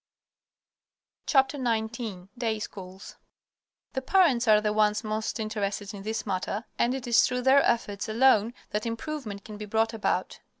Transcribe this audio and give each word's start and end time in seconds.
XIX 1.29 2.29
DAY 2.35 2.57
SCHOOLS 2.57 3.17
The 3.93 4.01
parents 4.01 4.47
are 4.47 4.59
the 4.59 4.73
ones 4.73 5.03
most 5.03 5.39
interested 5.39 5.93
in 5.93 6.01
this 6.01 6.25
matter, 6.25 6.65
and 6.79 6.95
it 6.95 7.05
is 7.05 7.21
through 7.27 7.43
their 7.43 7.61
efforts 7.61 8.09
alone 8.09 8.55
that 8.71 8.87
improvement 8.87 9.45
can 9.45 9.57
be 9.57 9.65
brought 9.65 9.93
about. 9.93 10.39